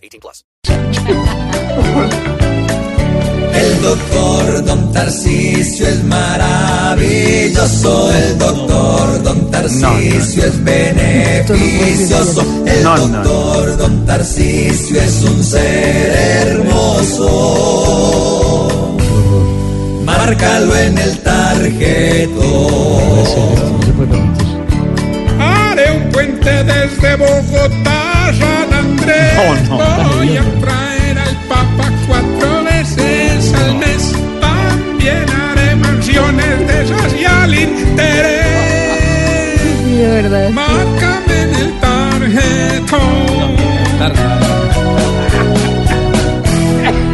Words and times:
18 0.00 0.20
plus. 0.20 0.44
El 3.54 3.82
doctor 3.82 4.64
Don 4.64 4.92
Tarcisio 4.92 5.86
es 5.86 6.02
maravilloso. 6.04 8.10
El 8.12 8.38
doctor 8.38 9.22
Don 9.22 9.50
Tarcisio 9.50 10.44
es 10.46 10.64
beneficioso. 10.64 12.42
El 12.66 12.82
No, 12.82 12.96
no, 12.96 13.08
doctor 13.08 13.76
Don 13.76 14.06
Tarcisio 14.06 15.00
es 15.00 15.22
un 15.24 15.44
ser 15.44 16.12
hermoso. 16.46 17.28
Márcalo 20.04 20.76
en 20.76 20.96
el 20.98 21.18
tarjetón. 21.18 22.40
Haré 25.38 25.92
un 25.92 26.08
puente 26.10 26.64
desde 26.64 27.16
Bogotá 27.16 28.32
No, 29.06 29.76
no. 29.78 30.16
Voy 30.16 30.36
a 30.36 30.42
traer 30.60 31.18
al 31.18 31.36
Papa 31.48 31.90
cuatro 32.06 32.64
veces 32.64 33.52
al 33.54 33.76
mes. 33.78 34.12
También 34.40 35.24
haré 35.30 35.74
mansiones 35.76 36.66
de 36.66 36.82
esas 36.84 37.14
y 37.20 37.24
al 37.24 37.54
interés. 37.54 38.46
Sí, 39.84 39.96
de 39.96 40.08
verdad. 40.22 40.50
Márcame 40.50 41.42
en 41.42 41.54
el 41.54 41.80
tarjetón. 41.80 43.00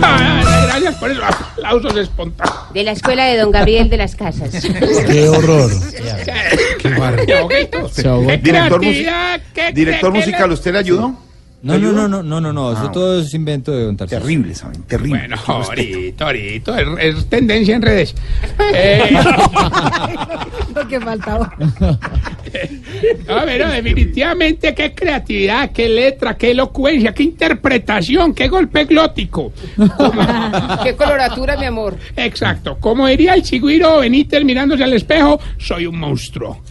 Gracias 0.01 0.95
por 0.97 1.11
esos 1.11 1.25
aplausos 1.25 1.97
espontáneos. 1.97 2.57
De 2.75 2.85
la 2.85 2.93
escuela 2.93 3.25
de 3.25 3.39
don 3.39 3.51
Gabriel 3.51 3.89
de 3.89 3.97
las 3.97 4.15
Casas. 4.15 4.51
Qué 5.07 5.29
horror. 5.29 5.71
Qué 6.81 6.89
barrio. 6.91 7.49
Director, 7.49 7.91
creatividad, 8.81 9.41
qué- 9.55 9.73
Director 9.73 10.13
qué- 10.13 10.19
musical, 10.19 10.53
¿usted 10.53 10.73
le 10.73 10.79
ayudó? 10.79 11.15
No, 11.63 11.79
no, 11.79 11.91
no, 11.93 12.07
no, 12.07 12.23
no, 12.23 12.41
no, 12.41 12.53
no, 12.53 12.73
eso 12.73 12.91
todo 12.91 13.21
es 13.21 13.35
invento 13.35 13.73
de 13.73 13.85
Don 13.85 13.97
Tarcisio. 13.97 14.21
Terrible, 14.21 14.55
¿saben? 14.55 14.83
Terrible. 14.83 15.19
Bueno, 15.19 15.37
ahorita, 15.47 16.27
ahorita, 16.27 16.81
es, 16.81 17.17
es 17.17 17.27
tendencia 17.27 17.75
en 17.75 17.83
redes. 17.83 18.15
Eh, 18.75 19.11
Lo 20.75 20.87
que 20.87 21.01
faltaba. 21.01 21.53
a 23.29 23.45
ver, 23.45 23.67
definitivamente, 23.83 24.75
qué 24.75 24.95
creatividad, 24.95 25.71
qué 25.73 25.89
letra, 25.89 26.37
qué 26.37 26.51
elocuencia, 26.53 27.13
qué 27.13 27.23
interpretación, 27.25 28.35
qué 28.35 28.49
golpe 28.49 28.85
glótico. 28.85 29.53
Qué 30.83 30.95
coloratura, 30.95 31.57
mi 31.57 31.67
amor. 31.67 31.97
Exacto, 32.17 32.77
como 32.81 33.07
diría 33.07 33.35
el 33.35 33.43
chigüiro 33.43 33.99
Benítez 33.99 34.45
mirándose 34.45 34.85
al 34.85 34.93
espejo, 34.93 35.41
soy 35.59 35.87
un 35.87 35.99
monstruo. 35.99 36.63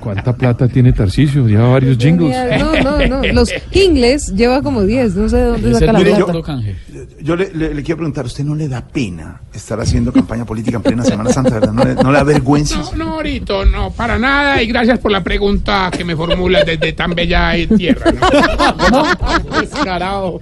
¿Cuánta 0.00 0.34
plata 0.36 0.68
tiene 0.68 0.92
Tarcisio? 0.92 1.46
Lleva 1.46 1.68
varios 1.68 1.96
jingles. 1.98 2.36
No, 2.58 2.74
no, 2.82 3.06
no. 3.06 3.22
Los 3.32 3.50
ingles 3.72 4.32
lleva 4.34 4.62
como 4.62 4.82
10. 4.82 5.14
No 5.16 5.28
sé 5.28 5.36
de 5.36 5.44
dónde 5.44 5.74
saca 5.74 5.92
la 5.92 5.98
Mire, 5.98 6.10
yo, 6.18 6.26
plata. 6.26 6.60
yo 7.20 7.36
le, 7.36 7.52
le- 7.54 7.74
le 7.74 7.82
quiero 7.82 7.98
preguntar, 7.98 8.26
¿usted 8.26 8.44
no 8.44 8.54
le 8.54 8.68
da 8.68 8.86
pena 8.86 9.40
estar 9.52 9.80
haciendo 9.80 10.12
campaña 10.12 10.44
política 10.44 10.76
en 10.76 10.82
plena 10.82 11.04
Semana 11.04 11.30
Santa, 11.32 11.54
verdad? 11.54 11.72
¿No 11.72 11.84
le, 11.84 11.94
no 11.94 12.10
le 12.12 12.18
da 12.18 12.24
vergüenza? 12.24 12.76
No, 12.76 12.92
no, 13.04 13.14
ahorita, 13.14 13.64
no, 13.66 13.90
para 13.92 14.18
nada, 14.18 14.43
y 14.62 14.66
gracias 14.66 14.98
por 14.98 15.12
la 15.12 15.22
pregunta 15.22 15.90
que 15.96 16.04
me 16.04 16.16
formulas 16.16 16.66
desde 16.66 16.92
tan 16.92 17.14
bella 17.14 17.52
tierra. 17.76 18.12
¿no? 18.90 19.04
Descarado. 19.60 20.40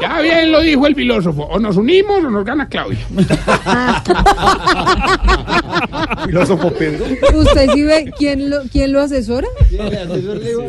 Ya 0.00 0.20
bien 0.20 0.52
lo 0.52 0.60
dijo 0.60 0.86
el 0.86 0.94
filósofo, 0.94 1.44
o 1.44 1.58
nos 1.58 1.76
unimos 1.76 2.22
o 2.22 2.30
nos 2.30 2.44
gana 2.44 2.68
Claudia. 2.68 2.98
Filósofo 6.26 6.72
Pedro. 6.74 7.06
¿Usted 7.34 7.70
sí 7.72 7.82
ve 7.82 8.12
quién 8.16 8.50
lo, 8.50 8.62
quién 8.64 8.92
lo 8.92 9.00
asesora? 9.00 9.48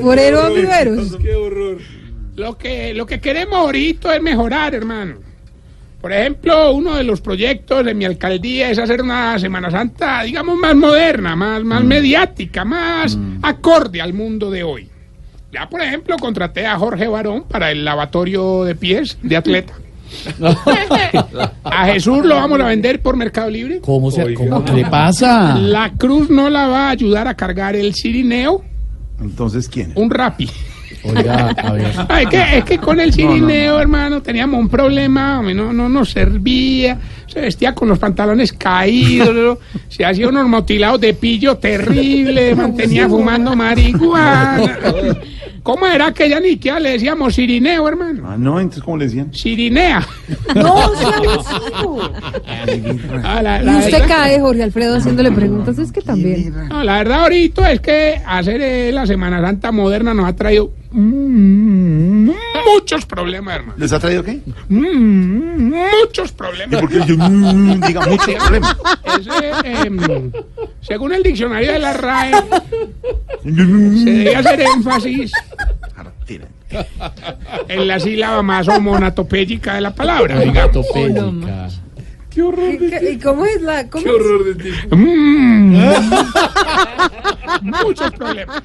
Forero 0.01 0.41
a 0.41 0.49
Viveros. 0.49 1.17
Lo 2.35 2.57
que, 2.57 2.93
lo 2.93 3.05
que 3.05 3.19
queremos 3.19 3.57
ahorita 3.57 4.15
es 4.15 4.21
mejorar, 4.21 4.73
hermano. 4.73 5.26
Por 6.01 6.13
ejemplo, 6.13 6.73
uno 6.73 6.95
de 6.95 7.03
los 7.03 7.21
proyectos 7.21 7.83
de 7.83 7.93
mi 7.93 8.05
alcaldía 8.05 8.69
es 8.69 8.77
hacer 8.77 9.01
una 9.01 9.37
Semana 9.39 9.71
Santa, 9.71 10.21
digamos, 10.23 10.55
más 10.57 10.75
moderna, 10.75 11.35
más, 11.35 11.63
más 11.63 11.83
mediática, 11.83 12.63
más 12.63 13.17
acorde 13.41 13.99
al 14.01 14.13
mundo 14.13 14.51
de 14.51 14.63
hoy. 14.63 14.89
Ya, 15.51 15.67
por 15.67 15.81
ejemplo, 15.81 16.17
contraté 16.17 16.65
a 16.67 16.77
Jorge 16.77 17.07
Barón 17.07 17.45
para 17.47 17.71
el 17.71 17.83
lavatorio 17.83 18.63
de 18.63 18.75
pies 18.75 19.17
de 19.23 19.37
atleta. 19.37 19.73
a 21.63 21.85
Jesús 21.87 22.23
lo 22.25 22.35
vamos 22.35 22.59
a 22.59 22.65
vender 22.65 23.01
por 23.01 23.15
Mercado 23.17 23.49
Libre. 23.49 23.79
¿Cómo 23.81 24.11
se 24.11 24.33
cómo, 24.33 24.63
¿Qué 24.63 24.73
le 24.73 24.85
pasa? 24.85 25.57
La 25.57 25.91
cruz 25.93 26.29
no 26.29 26.49
la 26.49 26.67
va 26.67 26.87
a 26.87 26.91
ayudar 26.91 27.27
a 27.27 27.33
cargar 27.35 27.75
el 27.75 27.93
cirineo, 27.95 28.63
Entonces, 29.19 29.67
¿quién? 29.67 29.93
un 29.95 30.09
rapi. 30.09 30.49
Oiga, 31.15 31.49
a 31.49 31.71
ver. 31.73 31.85
Es, 32.21 32.27
que, 32.27 32.57
es 32.57 32.63
que 32.63 32.77
con 32.77 32.99
el 32.99 33.13
cirineo, 33.13 33.79
hermano, 33.79 34.21
teníamos 34.21 34.59
un 34.59 34.69
problema, 34.69 35.39
hombre, 35.39 35.53
no, 35.53 35.73
no 35.73 35.89
nos 35.89 36.11
servía, 36.11 36.97
se 37.27 37.41
vestía 37.41 37.73
con 37.73 37.89
los 37.89 37.99
pantalones 37.99 38.53
caídos, 38.53 39.59
se 39.89 40.05
hacía 40.05 40.27
unos 40.27 40.47
motilados 40.47 41.01
de 41.01 41.13
pillo 41.13 41.57
terrible, 41.57 42.55
mantenía 42.55 43.07
fumando 43.07 43.55
marihuana. 43.55 44.77
¿Cómo 45.67 45.85
era 45.85 46.13
que 46.13 46.29
ya 46.29 46.39
ni 46.39 46.55
que 46.55 46.71
le 46.79 46.91
decíamos 46.91 47.35
cirineo, 47.35 47.85
hermano? 47.89 48.23
Ah, 48.25 48.37
no, 48.39 48.57
entonces, 48.57 48.81
¿cómo 48.81 48.95
le 48.95 49.03
decían? 49.03 49.33
Cirinea. 49.33 50.01
No, 50.55 50.95
sea 50.95 51.09
abusivo. 51.09 51.99
Ah, 53.21 53.41
la, 53.41 53.61
Y 53.61 53.67
usted 53.75 53.91
verdad, 53.91 54.07
cae, 54.07 54.39
Jorge 54.39 54.63
Alfredo, 54.63 54.95
haciéndole 54.95 55.29
preguntas. 55.33 55.77
Es 55.77 55.91
que 55.91 56.01
también. 56.01 56.53
no, 56.69 56.83
la 56.83 56.99
verdad 56.99 57.23
ahorita 57.23 57.69
es 57.73 57.81
que 57.81 58.21
hacer 58.25 58.61
eh, 58.61 58.91
la 58.93 59.05
Semana 59.05 59.41
Santa 59.41 59.73
moderna 59.73 60.13
nos 60.13 60.25
ha 60.29 60.33
traído 60.37 60.71
mm, 60.91 62.16
muchos 62.65 63.05
problemas, 63.05 63.55
hermano. 63.55 63.73
¿Les 63.77 63.91
ha 63.93 63.99
traído 63.99 64.23
qué? 64.23 64.41
Mm, 64.69 65.69
muchos 65.73 66.31
¿Y 66.31 66.33
problemas. 66.33 66.79
por 66.81 66.89
qué 66.89 66.99
yo 67.05 67.15
mm, 67.17 67.79
diga 67.81 68.01
muchos 68.07 68.35
problemas? 68.35 68.77
Ese, 69.19 69.87
em, 69.87 70.31
según 70.81 71.13
el 71.13 71.23
diccionario 71.23 71.73
de 71.73 71.79
la 71.79 71.93
RAE, 71.93 72.31
se 73.43 74.11
debe 74.11 74.35
hacer 74.35 74.61
énfasis 74.61 75.31
en 77.67 77.87
la 77.87 77.99
sílaba 77.99 78.41
más 78.43 78.67
homonatopéyica 78.67 79.75
de 79.75 79.81
la 79.81 79.95
palabra. 79.95 80.39
digamos. 80.39 80.77
Ortopédica. 80.77 81.69
¿Y 82.35 83.07
y 83.13 83.17
cómo 83.19 83.45
es 83.45 83.61
la.? 83.61 83.89
Cómo 83.89 84.05
es? 84.05 84.87
Mm. 84.91 85.81
Muchos 87.61 88.11
problemas. 88.11 88.61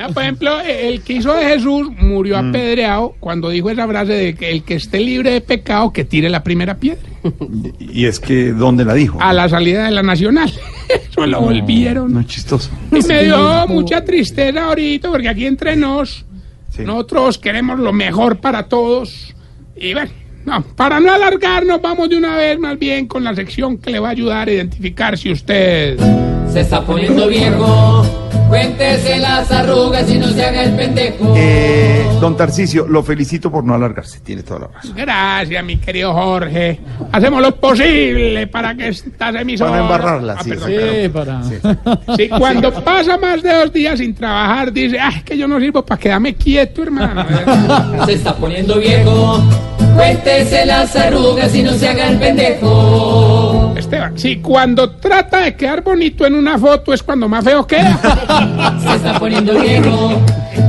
Ya, 0.00 0.08
por 0.08 0.22
ejemplo, 0.22 0.58
el 0.60 1.02
que 1.02 1.12
hizo 1.14 1.34
de 1.34 1.44
Jesús 1.44 1.90
murió 1.98 2.38
apedreado 2.38 3.14
cuando 3.20 3.50
dijo 3.50 3.68
esa 3.68 3.86
frase 3.86 4.12
de 4.14 4.34
que 4.34 4.50
el 4.50 4.62
que 4.62 4.74
esté 4.76 4.98
libre 5.00 5.30
de 5.32 5.40
pecado 5.42 5.92
que 5.92 6.04
tire 6.04 6.30
la 6.30 6.42
primera 6.42 6.78
piedra 6.78 7.02
Y 7.78 8.06
es 8.06 8.18
que, 8.18 8.52
¿dónde 8.52 8.86
la 8.86 8.94
dijo? 8.94 9.18
a 9.20 9.34
la 9.34 9.46
salida 9.48 9.84
de 9.84 9.90
la 9.90 10.02
nacional. 10.02 10.50
Eso 11.10 11.26
lo 11.26 11.42
volvieron. 11.42 12.14
No 12.14 12.20
es 12.20 12.26
chistoso. 12.28 12.70
Y 12.90 13.06
me 13.06 13.24
dio 13.24 13.66
mucha 13.68 14.02
tristeza 14.02 14.64
ahorita 14.64 15.10
porque 15.10 15.28
aquí 15.28 15.44
entre 15.44 15.76
nos, 15.76 16.24
Sí. 16.70 16.82
nosotros 16.82 17.36
queremos 17.36 17.78
lo 17.78 17.92
mejor 17.92 18.38
para 18.38 18.68
todos. 18.68 19.34
Y 19.76 19.92
bueno, 19.92 20.12
no, 20.46 20.62
para 20.62 20.98
no 20.98 21.12
alargarnos, 21.12 21.82
vamos 21.82 22.08
de 22.08 22.16
una 22.16 22.36
vez 22.36 22.58
más 22.58 22.78
bien 22.78 23.06
con 23.06 23.22
la 23.22 23.34
sección 23.34 23.76
que 23.76 23.90
le 23.90 23.98
va 23.98 24.08
a 24.08 24.12
ayudar 24.12 24.48
a 24.48 24.52
identificar 24.52 25.18
si 25.18 25.30
usted... 25.30 25.98
Se 26.52 26.60
está 26.60 26.82
poniendo 26.82 27.28
viejo. 27.28 28.04
Cuéntese 28.48 29.18
las 29.20 29.48
arrugas 29.52 30.10
y 30.10 30.18
no 30.18 30.26
se 30.26 30.44
haga 30.44 30.64
el 30.64 30.72
pendejo. 30.74 31.34
Eh, 31.36 32.04
don 32.20 32.36
Tarcisio, 32.36 32.88
lo 32.88 33.00
felicito 33.04 33.48
por 33.52 33.62
no 33.62 33.74
alargarse. 33.74 34.18
Tiene 34.20 34.42
toda 34.42 34.60
la 34.60 34.66
razón. 34.66 34.92
Gracias, 34.96 35.64
mi 35.64 35.76
querido 35.76 36.12
Jorge. 36.12 36.80
Hacemos 37.12 37.40
lo 37.40 37.54
posible 37.54 38.48
para 38.48 38.74
que 38.74 38.88
estas 38.88 39.36
emisoras... 39.36 39.70
Para 39.72 39.82
no 39.82 39.86
embarrarla, 39.94 40.34
Ah, 40.36 40.42
sí, 40.42 40.50
perdón, 40.50 40.70
Sí, 40.72 41.08
para. 41.08 42.16
Sí, 42.16 42.28
cuando 42.28 42.72
pasa 42.82 43.16
más 43.16 43.40
de 43.40 43.54
dos 43.54 43.72
días 43.72 43.98
sin 44.00 44.12
trabajar, 44.16 44.72
dice, 44.72 44.98
ah, 44.98 45.12
es 45.16 45.22
que 45.22 45.38
yo 45.38 45.46
no 45.46 45.60
sirvo 45.60 45.86
para 45.86 46.00
quedarme 46.00 46.34
quieto, 46.34 46.82
hermano. 46.82 47.24
Se 48.06 48.14
está 48.14 48.34
poniendo 48.34 48.80
viejo. 48.80 49.40
Cuéntese 49.94 50.66
las 50.66 50.94
arrugas 50.96 51.54
y 51.54 51.62
no 51.62 51.72
se 51.72 51.88
haga 51.88 52.08
el 52.08 52.18
pendejo. 52.18 53.59
Esteban, 53.90 54.16
sí, 54.16 54.36
cuando 54.36 54.90
trata 54.90 55.38
de 55.40 55.56
quedar 55.56 55.82
bonito 55.82 56.24
en 56.24 56.36
una 56.36 56.56
foto 56.56 56.94
es 56.94 57.02
cuando 57.02 57.28
más 57.28 57.44
feo 57.44 57.66
queda. 57.66 57.98
Se 58.80 58.94
está 58.94 59.18
poniendo 59.18 59.58
viejo. 59.58 60.22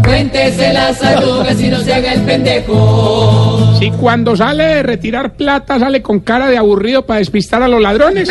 Cuéntese 0.04 0.74
las 0.74 1.04
arrugas 1.04 1.62
y 1.62 1.70
no 1.70 1.78
se 1.78 1.94
haga 1.94 2.14
el 2.14 2.22
pendejo. 2.22 3.76
Si 3.78 3.92
cuando 3.92 4.36
sale 4.36 4.64
de 4.64 4.84
retirar 4.84 5.34
plata 5.34 5.78
sale 5.78 6.02
con 6.02 6.22
cara 6.22 6.48
de 6.48 6.58
aburrido 6.58 7.06
para 7.06 7.20
despistar 7.20 7.62
a 7.62 7.68
los 7.68 7.80
ladrones. 7.80 8.28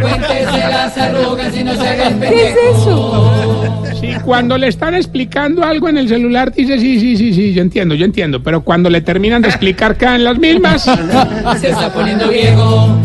Cuéntese 0.00 0.58
las 0.58 0.98
arrugas 0.98 1.56
y 1.56 1.62
no 1.62 1.74
se 1.74 1.88
haga 1.88 2.08
el 2.08 2.18
¿Qué 2.18 2.48
es 2.48 2.54
pendejo. 2.54 3.27
Cuando 4.24 4.58
le 4.58 4.68
están 4.68 4.94
explicando 4.94 5.64
algo 5.64 5.88
en 5.88 5.98
el 5.98 6.08
celular 6.08 6.52
dice 6.52 6.78
sí, 6.78 6.98
sí, 7.00 7.16
sí, 7.16 7.32
sí, 7.32 7.52
yo 7.52 7.62
entiendo, 7.62 7.94
yo 7.94 8.04
entiendo. 8.04 8.42
Pero 8.42 8.62
cuando 8.62 8.90
le 8.90 9.00
terminan 9.00 9.42
de 9.42 9.48
explicar 9.48 9.96
caen 9.96 10.24
las 10.24 10.38
mismas. 10.38 10.82
Se 11.60 11.70
está 11.70 11.92
poniendo 11.92 12.28
viejo. 12.28 12.96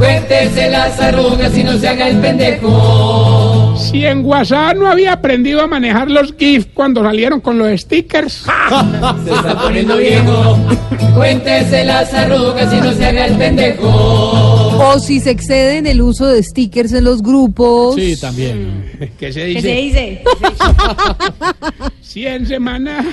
Cuéntese 0.00 0.70
las 0.70 0.98
arrugas 0.98 1.54
y 1.58 1.62
no 1.62 1.76
se 1.76 1.86
haga 1.86 2.08
el 2.08 2.20
pendejo. 2.20 3.76
Si 3.76 4.06
en 4.06 4.24
WhatsApp 4.24 4.74
no 4.78 4.90
había 4.90 5.12
aprendido 5.12 5.60
a 5.60 5.66
manejar 5.66 6.10
los 6.10 6.32
GIF 6.38 6.68
cuando 6.72 7.02
salieron 7.02 7.42
con 7.42 7.58
los 7.58 7.78
stickers. 7.82 8.46
Se 9.24 9.30
está 9.30 9.60
poniendo 9.60 9.98
viejo. 9.98 10.56
Cuéntese 11.14 11.84
las 11.84 12.14
arrugas 12.14 12.72
y 12.72 12.76
no 12.80 12.92
se 12.94 13.04
haga 13.04 13.26
el 13.26 13.36
pendejo. 13.36 13.88
O 13.88 14.98
si 14.98 15.20
se 15.20 15.32
excede 15.32 15.76
en 15.76 15.86
el 15.86 16.00
uso 16.00 16.26
de 16.26 16.42
stickers 16.42 16.94
en 16.94 17.04
los 17.04 17.22
grupos. 17.22 17.96
Sí, 17.96 18.18
también. 18.18 19.12
¿Qué 19.18 19.30
se 19.34 19.40
¿Qué 19.40 19.46
dice? 19.48 19.60
se 19.60 19.74
dice? 19.74 20.22
Si 22.00 22.26
en 22.26 22.46
semana 22.46 23.04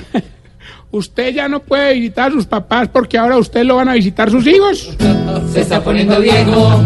usted 0.90 1.34
ya 1.34 1.48
no 1.48 1.60
puede 1.60 1.94
visitar 1.94 2.30
a 2.30 2.34
sus 2.34 2.46
papás 2.46 2.88
porque 2.88 3.18
ahora 3.18 3.38
usted 3.38 3.64
lo 3.64 3.76
van 3.76 3.88
a 3.88 3.94
visitar 3.94 4.30
sus 4.30 4.46
hijos. 4.46 4.96
Se 5.52 5.60
está 5.60 5.82
poniendo 5.82 6.20
viejo. 6.20 6.80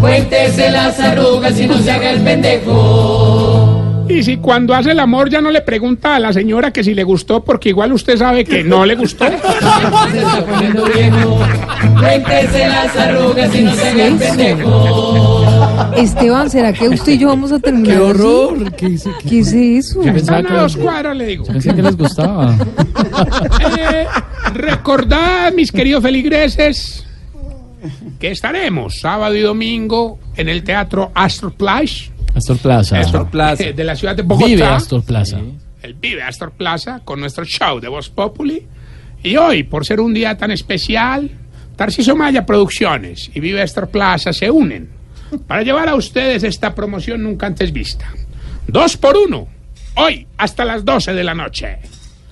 Cuéntese 0.00 0.70
las 0.70 0.98
arrugas 1.00 1.58
y 1.58 1.66
no 1.66 1.78
se 1.78 1.90
haga 1.90 2.10
el 2.10 2.20
pendejo. 2.20 3.84
Y 4.08 4.22
si 4.22 4.36
cuando 4.36 4.74
hace 4.74 4.90
el 4.90 5.00
amor 5.00 5.30
ya 5.30 5.40
no 5.40 5.50
le 5.50 5.62
pregunta 5.62 6.16
a 6.16 6.20
la 6.20 6.32
señora 6.32 6.72
que 6.72 6.84
si 6.84 6.92
le 6.92 7.04
gustó 7.04 7.42
porque 7.42 7.70
igual 7.70 7.92
usted 7.92 8.18
sabe 8.18 8.44
que 8.44 8.62
no 8.62 8.84
le 8.84 8.96
gustó. 8.96 9.24
Se 10.12 10.18
está 10.18 10.44
poniendo 10.44 10.84
viejo. 10.84 11.38
Cuéntese 11.98 12.68
las 12.68 12.96
arrugas 12.96 13.54
y 13.54 13.62
no 13.62 13.74
se 13.74 13.88
haga 13.88 14.06
el 14.06 14.16
pendejo. 14.16 15.33
Esteban, 15.96 16.50
¿será 16.50 16.72
que 16.72 16.88
usted 16.88 17.12
y 17.12 17.18
yo 17.18 17.28
vamos 17.28 17.52
a 17.52 17.58
terminar 17.58 17.96
¡Qué 17.96 18.02
así? 18.02 18.10
horror! 18.10 18.72
¿Qué, 18.74 18.88
hice? 18.88 19.10
¿Qué 19.28 19.38
es 19.40 19.52
eso? 19.52 20.02
Yo 20.02 20.12
pensaba 20.12 20.38
Están 20.38 20.52
que, 20.52 20.58
a 20.58 20.62
dos 20.62 20.76
cuadras, 20.76 21.16
le 21.16 21.26
digo. 21.26 21.44
pensé 21.44 21.74
que 21.74 21.82
les 21.82 21.96
gustaba. 21.96 22.56
Eh, 23.78 24.06
recordad, 24.52 25.52
mis 25.52 25.70
queridos 25.72 26.02
feligreses, 26.02 27.06
que 28.18 28.30
estaremos 28.30 28.98
sábado 29.00 29.34
y 29.34 29.40
domingo 29.40 30.18
en 30.36 30.48
el 30.48 30.62
Teatro 30.64 31.10
Astor 31.14 31.52
Place 31.54 32.10
Astor 32.34 32.58
Plaza. 32.58 32.98
Astor 32.98 33.30
Plaza. 33.30 33.62
eh, 33.64 33.72
de 33.72 33.84
la 33.84 33.94
ciudad 33.96 34.16
de 34.16 34.22
Bogotá. 34.22 34.46
Vive 34.46 34.64
Astor 34.64 35.04
Plaza. 35.04 35.38
el 35.82 35.94
Vive 35.94 36.22
Astor 36.22 36.50
Plaza 36.52 37.00
con 37.04 37.20
nuestro 37.20 37.44
show 37.44 37.78
de 37.80 37.88
Voz 37.88 38.08
Populi. 38.08 38.66
Y 39.22 39.36
hoy, 39.36 39.62
por 39.62 39.84
ser 39.86 40.00
un 40.00 40.12
día 40.12 40.36
tan 40.36 40.50
especial, 40.50 41.30
Tarciso 41.76 42.16
Maya 42.16 42.44
Producciones 42.44 43.30
y 43.34 43.40
Vive 43.40 43.62
Astor 43.62 43.88
Plaza 43.88 44.32
se 44.32 44.50
unen 44.50 44.88
para 45.38 45.62
llevar 45.62 45.88
a 45.88 45.94
ustedes 45.94 46.42
esta 46.42 46.74
promoción 46.74 47.22
nunca 47.22 47.46
antes 47.46 47.72
vista. 47.72 48.12
Dos 48.66 48.96
por 48.96 49.16
uno, 49.16 49.48
hoy 49.96 50.26
hasta 50.36 50.64
las 50.64 50.84
12 50.84 51.12
de 51.12 51.24
la 51.24 51.34
noche, 51.34 51.78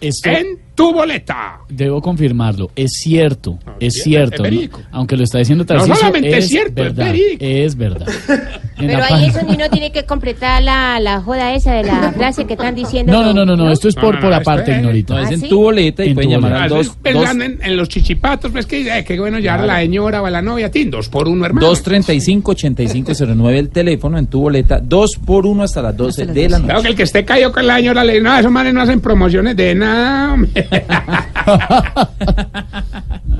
Esto 0.00 0.30
en 0.30 0.58
tu 0.74 0.92
boleta. 0.92 1.60
debo 1.68 2.00
confirmarlo. 2.00 2.70
Es 2.74 2.92
cierto. 2.94 3.58
No, 3.66 3.74
es 3.80 3.96
es 3.96 4.02
cierto. 4.04 4.44
es. 4.44 4.70
¿no? 4.70 4.78
Aunque 4.92 5.16
lo 5.16 5.24
está 5.24 5.38
diciendo 5.38 5.64
Tarcisio, 5.66 5.94
solamente 5.96 6.30
es 6.38 6.44
es 6.44 6.50
cierto, 6.50 6.82
es 6.82 6.94
verdad. 6.94 7.12
verídico. 7.12 7.36
Es 7.44 7.76
verdad. 7.76 8.06
Pero 8.78 9.04
ahí 9.04 9.26
eso 9.26 9.40
ni 9.48 9.56
no 9.56 9.68
tiene 9.70 9.92
que 9.92 10.04
completar 10.04 10.62
la, 10.62 10.98
la 10.98 11.20
joda 11.20 11.54
esa 11.54 11.72
de 11.74 11.84
la 11.84 12.12
frase 12.16 12.46
que 12.46 12.54
están 12.54 12.74
diciendo. 12.74 13.12
No, 13.12 13.22
no, 13.22 13.32
no, 13.32 13.44
no, 13.44 13.56
no, 13.56 13.70
esto 13.70 13.88
es 13.88 13.94
No, 13.96 14.02
por, 14.02 14.14
no, 14.16 14.20
por 14.22 14.30
no, 14.30 14.36
aparte, 14.36 14.72
es- 14.72 14.78
Ignorita. 14.78 15.14
No, 15.14 15.20
es 15.20 15.28
¿Ah, 15.30 15.34
en 15.34 15.48
tu 15.48 15.60
boleta 15.62 16.04
y 16.04 16.08
En 16.08 16.14
pueden 16.14 16.30
llamar 16.30 16.52
Ah, 16.54 16.68
dos, 16.68 16.88
pensando 17.02 17.44
en, 17.44 17.58
en 17.62 17.76
los 17.76 17.88
chichipatos, 17.88 18.50
pues 18.50 18.66
que, 18.66 18.98
eh, 18.98 19.04
que 19.04 19.18
bueno 19.20 19.38
llevar 19.38 19.60
a 19.60 19.66
la 19.66 19.76
señora 19.80 20.20
o 20.22 20.26
a 20.26 20.30
la 20.30 20.42
novia, 20.42 20.70
tin, 20.70 20.90
dos 20.90 21.08
por 21.08 21.28
uno, 21.28 21.44
hermano. 21.46 21.70
235-8509 21.72 23.52
el 23.56 23.68
teléfono 23.70 24.18
en 24.18 24.26
tu 24.26 24.40
boleta, 24.40 24.80
2 24.80 25.10
por 25.24 25.46
1 25.46 25.62
hasta 25.62 25.82
las 25.82 25.96
12 25.96 26.26
de 26.26 26.48
la 26.48 26.58
Claro 26.58 26.66
que 26.66 26.72
noche. 26.74 26.88
el 26.88 26.96
que 26.96 27.02
esté 27.04 27.24
caído 27.24 27.52
con 27.52 27.66
la 27.66 27.76
señora 27.76 28.04
le 28.04 28.14
dice, 28.14 28.24
no, 28.24 28.38
esos 28.38 28.50
manes 28.50 28.74
no 28.74 28.80
hacen 28.82 29.00
promociones 29.00 29.56
de 29.56 29.74
nada, 29.74 30.32
hombre". 30.32 30.61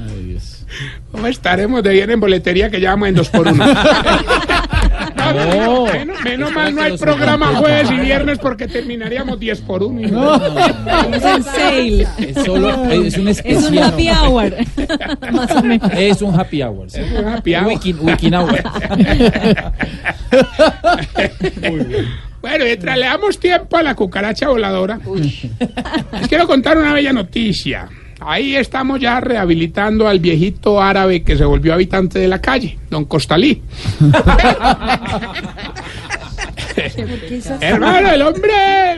Ay, 0.06 0.24
Dios. 0.24 0.66
¿Cómo 1.10 1.26
estaremos 1.26 1.82
de 1.82 1.90
bien 1.92 2.10
en 2.10 2.20
boletería 2.20 2.70
que 2.70 2.78
llevamos 2.80 3.08
en 3.08 3.14
dos 3.14 3.28
por 3.28 3.48
uno? 3.48 3.64
No, 5.16 5.32
no, 5.32 5.44
No. 5.44 5.92
Menos, 5.92 6.24
menos 6.24 6.52
mal 6.52 6.74
no 6.74 6.82
hay 6.82 6.96
programa 6.98 7.46
jueves 7.54 7.90
y 7.90 7.96
viernes 8.00 8.38
porque 8.38 8.66
terminaríamos 8.66 9.38
10 9.38 9.60
por 9.62 9.82
uno. 9.82 10.34
Es 11.12 11.24
el 11.24 11.44
sale. 11.44 12.06
Es 12.18 12.44
solo, 12.44 12.84
es 12.90 13.16
un 13.18 13.28
Es 13.28 13.38
especial. 13.38 13.72
un 13.72 13.78
happy 13.78 14.10
hour. 14.10 14.54
Más 15.32 15.50
o 15.52 15.62
menos. 15.62 15.90
Es 15.96 16.22
un 16.22 16.38
happy 16.38 16.62
hour. 16.62 16.90
sí. 16.90 17.00
un 17.00 17.28
happy 17.28 17.54
hour. 17.54 17.66
Weekend, 17.68 18.00
weekend 18.00 18.34
hour. 18.34 18.62
Bueno, 22.42 22.64
mientras 22.64 22.98
le 22.98 23.06
damos 23.06 23.38
tiempo 23.38 23.76
a 23.76 23.82
la 23.82 23.94
cucaracha 23.94 24.48
voladora, 24.48 24.98
les 26.12 26.28
quiero 26.28 26.46
contar 26.46 26.76
una 26.76 26.92
bella 26.92 27.12
noticia. 27.12 27.88
Ahí 28.20 28.56
estamos 28.56 29.00
ya 29.00 29.20
rehabilitando 29.20 30.06
al 30.06 30.20
viejito 30.20 30.80
árabe 30.80 31.22
que 31.22 31.36
se 31.36 31.44
volvió 31.44 31.74
habitante 31.74 32.18
de 32.18 32.28
la 32.28 32.40
calle, 32.40 32.78
don 32.90 33.04
Costalí. 33.04 33.62
Hermano, 37.60 38.10
el 38.10 38.22
hombre, 38.22 38.52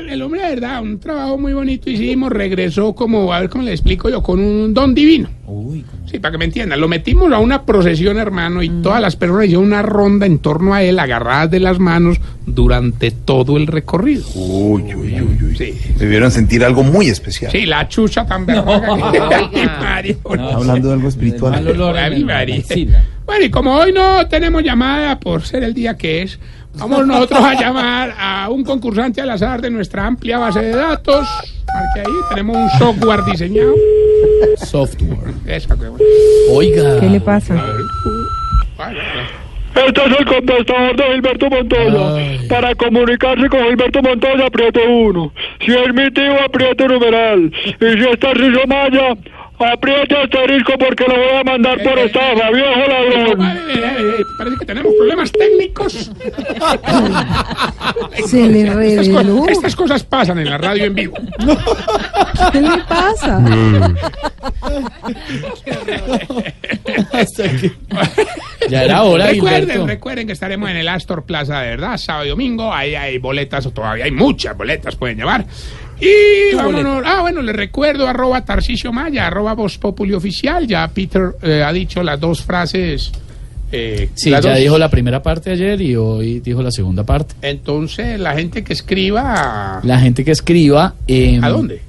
el 0.09 0.23
hombre 0.23 0.43
de 0.43 0.49
verdad, 0.51 0.83
un 0.83 1.01
trabajo 1.01 1.39
muy 1.39 1.53
bonito 1.53 1.91
hicimos, 1.91 2.31
regresó 2.31 2.95
como, 2.95 3.33
a 3.33 3.41
ver 3.41 3.49
cómo 3.49 3.65
le 3.65 3.73
explico 3.73 4.09
yo, 4.09 4.23
con 4.23 4.41
un 4.41 4.75
don 4.75 4.95
divino. 4.95 5.29
Uy, 5.75 5.85
Sí, 6.11 6.19
para 6.19 6.33
que 6.33 6.39
me 6.39 6.45
entiendan, 6.45 6.81
lo 6.81 6.87
metimos 6.89 7.33
a 7.33 7.39
una 7.39 7.63
procesión, 7.65 8.19
hermano, 8.19 8.63
y 8.63 8.69
todas 8.69 9.01
las 9.01 9.17
personas 9.17 9.47
hicieron 9.47 9.65
una 9.67 9.83
ronda 9.83 10.27
en 10.27 10.39
torno 10.39 10.75
a 10.75 10.83
él, 10.83 10.99
agarradas 10.99 11.51
de 11.51 11.61
las 11.61 11.79
manos, 11.79 12.19
durante 12.47 13.11
todo 13.11 13.57
el 13.57 13.67
recorrido. 13.67 14.25
Uy, 14.35 14.83
uy, 14.95 15.21
uy, 15.21 15.39
uy. 15.45 15.57
Sí, 15.57 15.79
Debieron 15.99 16.31
sentir 16.31 16.65
algo 16.65 16.83
muy 16.85 17.09
especial. 17.09 17.51
sí, 17.51 17.67
la 17.67 17.89
chucha 17.89 18.27
que- 18.27 18.53
Ay, 18.53 19.69
Mario, 19.81 20.17
no. 20.37 20.49
Hablando 20.51 20.89
de 20.89 20.95
algo 20.95 21.09
espiritual. 21.09 21.67
olor. 21.67 21.97
Bueno, 23.27 23.45
y 23.45 23.51
como 23.51 23.75
hoy 23.75 23.93
no 23.93 24.27
tenemos 24.29 24.63
llamada 24.63 25.19
por 25.19 25.43
ser 25.43 25.65
el 25.65 25.73
día 25.75 25.97
que 25.97 26.23
es, 26.23 26.39
vamos 26.77 27.07
nosotros 27.07 27.41
a 27.43 27.55
llamar 27.55 28.15
a 28.19 28.49
un 28.51 28.63
concursante 28.65 29.21
al 29.21 29.31
azar 29.31 29.63
de 29.63 29.71
nuestra 29.71 30.07
amplia 30.07 30.39
base 30.39 30.61
de 30.61 30.77
datos. 30.77 31.27
Marque 31.75 32.01
ahí, 32.01 32.15
tenemos 32.31 32.57
un 32.57 32.71
software 32.79 33.25
diseñado. 33.25 33.75
Software. 34.59 35.35
Esa, 35.47 35.75
que 35.75 35.89
bueno. 35.89 36.05
Oiga. 36.53 37.01
¿Qué 37.01 37.11
le 37.11 37.21
pasa? 37.21 37.55
Este 39.75 40.01
es 40.05 40.19
el 40.21 40.25
contestador 40.25 40.97
de 40.97 41.03
Gilberto 41.03 41.51
Montoya. 41.51 42.15
Ay. 42.15 42.47
Para 42.49 42.75
comunicarse 42.77 43.49
con 43.49 43.61
Gilberto 43.65 44.03
Montoya, 44.03 44.47
apriete 44.47 44.87
uno. 44.87 45.33
Si 45.67 45.73
es 45.73 45.95
mi 45.95 46.11
tío, 46.13 46.41
apriete 46.45 46.87
numeral. 46.87 47.53
Y 47.65 47.75
si 47.81 48.09
es 48.09 48.21
Tarcisio 48.21 48.67
Maya, 48.69 49.17
apriete 49.59 50.17
asterisco 50.17 50.73
porque 50.79 51.05
lo 51.05 51.15
voy 51.17 51.37
a 51.41 51.45
mandar 51.45 51.83
por 51.83 51.99
estafa, 51.99 52.51
viejo 52.51 52.81
ladrón. 52.89 53.39
Vale, 53.39 53.61
eh, 53.61 53.75
eh, 53.77 54.15
eh, 54.19 54.23
parece 54.39 54.57
que 54.59 54.67
tenemos 54.67 54.93
problemas 54.95 55.33
técnicos. 55.33 55.93
Se 58.27 58.49
le 58.49 58.63
Estas, 58.63 59.09
co- 59.09 59.19
reveló. 59.19 59.47
estas 59.49 59.77
cosas 59.77 60.03
pasan 60.05 60.39
en 60.39 60.51
la 60.51 60.59
radio 60.59 60.85
en 60.87 60.95
vivo. 60.95 61.15
¿Qué 62.53 62.61
le 62.61 62.79
pasa? 62.89 63.39
Hasta 67.13 67.43
que- 67.45 67.73
Ya 68.69 68.85
era 68.85 69.03
hora, 69.03 69.27
recuerden, 69.29 69.61
Gilberto. 69.63 69.87
recuerden 69.87 70.27
que 70.27 70.33
estaremos 70.33 70.71
en 70.71 70.77
el 70.77 70.89
Astor 70.89 71.25
Plaza 71.25 71.61
de 71.61 71.71
verdad, 71.71 71.97
sábado 71.97 72.27
y 72.27 72.29
domingo. 72.31 72.73
Ahí 72.73 72.95
hay 72.95 73.19
boletas, 73.19 73.67
o 73.67 73.71
todavía 73.73 74.05
hay 74.05 74.11
muchas 74.11 74.57
boletas, 74.57 74.97
pueden 74.97 75.17
llevar. 75.19 75.45
Y 76.01 76.55
vámonos. 76.55 77.03
Ah, 77.07 77.21
bueno, 77.21 77.41
les 77.43 77.55
recuerdo, 77.55 78.07
arroba 78.09 78.45
Tarcisio 78.45 78.93
Maya, 78.93 79.27
arroba 79.27 79.55
Voz 79.55 79.79
Populi 79.79 80.13
Oficial. 80.15 80.67
Ya 80.67 80.87
Peter 80.89 81.37
eh, 81.43 81.63
ha 81.65 81.73
dicho 81.73 82.03
las 82.03 82.19
dos 82.21 82.43
frases. 82.43 83.13
eh, 83.73 84.11
Sí, 84.15 84.31
ya 84.31 84.41
dos. 84.41 84.57
dijo 84.59 84.79
la 84.79 84.89
primera 84.91 85.23
parte 85.23 85.51
ayer 85.51 85.81
y 85.81 85.97
hoy 85.97 86.41
dijo 86.41 86.63
la 86.63 86.71
segunda 86.71 87.05
parte. 87.05 87.35
Entonces, 87.43 88.19
la 88.21 88.35
gente 88.35 88.63
que 88.65 88.73
escriba. 88.73 89.81
La 89.83 89.99
gente 90.01 90.25
que 90.25 90.33
escriba. 90.33 90.95
eh, 91.07 91.39
¿A 91.43 91.49
dónde? 91.49 91.81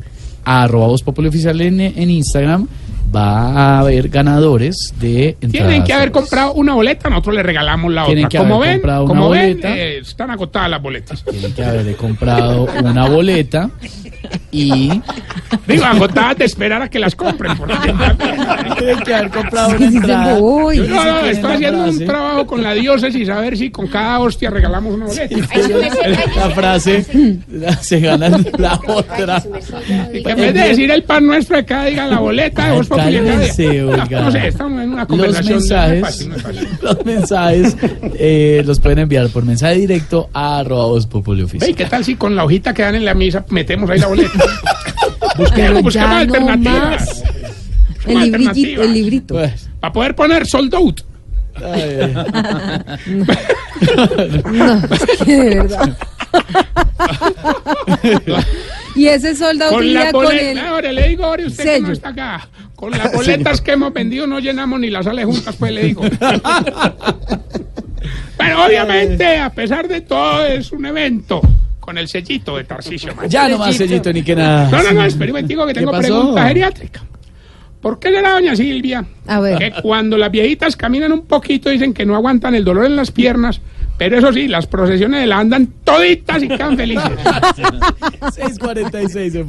A 0.44 0.64
arroba 0.64 0.88
Voz 0.88 1.02
Populi 1.02 1.28
Oficial 1.30 1.60
en, 1.62 1.80
en 1.82 2.10
Instagram 2.10 2.68
va 3.16 3.52
a 3.76 3.80
haber 3.80 4.10
ganadores 4.10 4.94
de. 5.00 5.38
Tienen 5.52 5.84
que 5.84 5.94
haber 5.94 6.12
comprado 6.12 6.54
una 6.54 6.74
boleta, 6.74 7.10
nosotros 7.10 7.36
le 7.36 7.44
regalamos 7.44 7.94
la 7.94 8.06
Tienen 8.06 8.26
otra. 8.26 8.30
que 8.40 8.44
Como 8.46 8.56
haber 8.56 8.68
ven, 8.70 8.78
comprado 8.80 9.04
una 9.04 9.08
como 9.08 9.30
ven, 9.30 9.42
boleta. 9.58 9.78
eh, 9.78 9.98
están 10.00 10.32
agotadas 10.32 10.70
las 10.70 10.82
boletas. 10.82 11.24
Tienen 11.24 11.54
que 11.54 11.64
haber 11.64 11.96
comprado 11.96 12.68
una 12.84 13.08
boleta 13.10 13.70
y 14.52 15.02
Digo, 15.68 15.86
agotadas 15.86 16.38
de 16.38 16.46
esperar 16.46 16.82
a 16.82 16.90
que 16.90 17.00
las 17.00 17.16
compren. 17.16 17.58
porque- 17.58 17.74
tienen 18.78 19.00
que 19.00 19.14
haber 19.14 19.30
comprado 19.32 19.76
una. 19.78 19.90
No, 19.90 20.70
no, 21.06 21.20
estoy 21.26 21.52
haciendo 21.54 21.84
un 21.86 22.06
trabajo 22.06 22.46
con 22.46 22.62
la 22.64 22.74
diócesis 22.74 23.30
a 23.30 23.40
ver 23.40 23.58
si 23.58 23.70
con 23.72 23.88
cada 23.88 24.20
hostia 24.20 24.50
regalamos 24.50 24.94
una 24.94 25.06
boleta. 25.06 25.36
La 26.36 26.50
frase 26.52 27.06
se 27.82 28.00
gana 28.00 28.30
la 28.58 28.80
otra. 28.88 29.42
Que 30.12 30.18
en 30.20 30.24
vez 30.38 30.54
de 30.54 30.60
decir 30.70 30.92
el 30.92 31.04
pan 31.04 31.26
nuestro 31.26 31.58
de 31.58 31.66
cada 31.66 31.86
día, 31.86 32.06
la 32.08 32.20
boleta 32.20 32.66
de 32.68 32.72
vos 32.74 32.90
No, 32.90 32.96
oiga. 32.98 34.22
No 34.22 34.32
sé, 34.32 34.48
estamos 34.48 34.82
en 34.82 34.90
una 34.92 35.00
Los 35.02 35.08
conversación. 35.08 35.54
no 35.54 35.58
es 35.60 35.70
mensajes, 35.70 36.02
fácil, 36.02 36.30
no 36.30 36.36
es 36.36 36.42
fácil. 36.42 36.68
los 36.82 37.06
mensajes 37.06 37.78
eh, 38.20 38.64
los 38.66 38.80
pueden 38.80 39.00
enviar 39.00 39.30
por 39.30 39.46
mensaje 39.46 39.76
directo 39.76 40.30
a 40.34 40.60
arroba 40.60 40.86
Voz 40.86 41.08
Populi 41.08 41.40
Ve, 41.42 41.46
Oficial. 41.46 41.70
¿y 41.70 41.74
qué 41.74 41.86
tal 41.86 42.04
si 42.04 42.16
con 42.16 42.36
la 42.36 42.44
hojita 42.46 42.74
que 42.74 42.82
dan 42.84 42.96
en 42.96 43.06
la 43.06 43.14
misa 43.14 43.46
metemos 43.50 43.90
ahí 43.90 44.00
la 44.00 44.08
boleta? 44.08 44.15
Busquemos, 45.38 45.52
Pero 45.56 45.82
busquemos 45.82 46.10
no 46.10 46.16
alternativas. 46.18 47.24
El 48.06 48.20
librito, 48.32 48.82
el 48.84 48.94
librito. 48.94 49.34
Pues, 49.36 49.70
Para 49.80 49.94
poder 49.94 50.16
poner 50.16 50.46
sold 50.48 50.74
out. 50.76 51.02
ay. 51.56 52.14
No, 54.52 54.76
es 54.76 55.24
que 55.26 55.36
de 55.36 55.56
verdad. 55.56 55.98
y 58.96 59.08
ese 59.08 59.36
soldado 59.36 59.74
Con 59.74 59.94
la 59.94 60.12
con 60.12 60.24
boleta. 60.26 60.52
el 60.52 60.60
Ahora 60.60 60.92
le 60.92 61.08
digo, 61.10 61.26
ahora 61.26 61.46
usted 61.46 61.64
que 61.64 61.70
sello. 61.76 61.88
no 61.88 61.94
está 61.94 62.10
acá. 62.10 62.48
Con 62.76 62.92
las 62.92 63.12
boletas 63.12 63.62
que 63.62 63.72
hemos 63.74 63.94
vendido 63.94 64.28
no 64.28 64.40
llenamos 64.40 64.80
ni 64.80 64.90
las 64.90 65.06
sales 65.06 65.26
juntas, 65.26 65.56
pues 65.58 65.72
le 65.72 65.84
digo. 65.84 66.04
Pero 68.38 68.66
obviamente, 68.66 69.38
a 69.40 69.50
pesar 69.50 69.88
de 69.88 70.02
todo, 70.02 70.46
es 70.46 70.72
un 70.72 70.86
evento 70.86 71.42
con 71.86 72.00
el 72.00 72.08
sellito 72.08 72.58
de 72.58 72.64
Tarcisio. 72.64 73.14
Maya. 73.14 73.28
Ya 73.30 73.48
no 73.48 73.60
más 73.60 73.76
sellito 73.78 74.12
ni 74.12 74.24
que 74.24 74.36
nada. 74.36 74.70
No, 74.72 74.82
no, 74.82 74.92
no, 74.92 75.08
un 75.08 75.28
momentico 75.28 75.68
que 75.68 75.74
¿Qué 75.74 75.80
tengo 75.82 75.92
pregunta 75.92 76.48
geriátrica. 76.48 77.04
¿Por 77.80 78.00
qué 78.00 78.10
será 78.10 78.32
doña 78.32 78.56
Silvia 78.56 79.06
A 79.28 79.40
ver. 79.40 79.60
que 79.60 79.82
cuando 79.84 80.18
las 80.18 80.32
viejitas 80.32 80.76
caminan 80.76 81.12
un 81.12 81.28
poquito 81.28 81.70
dicen 81.70 81.94
que 81.94 82.04
no 82.04 82.16
aguantan 82.16 82.56
el 82.56 82.66
dolor 82.66 82.86
en 82.86 82.96
las 82.96 83.12
piernas, 83.12 83.62
pero 84.00 84.18
eso 84.18 84.34
sí, 84.34 84.48
las 84.48 84.66
procesiones 84.66 85.22
de 85.22 85.28
la 85.28 85.38
andan 85.38 85.68
toditas 85.84 86.42
y 86.42 86.48
quedan 86.48 86.76
felices? 86.76 87.04
646 88.34 89.36
en. 89.36 89.48